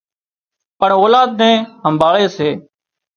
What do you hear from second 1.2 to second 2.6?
نين همڀاۯي سي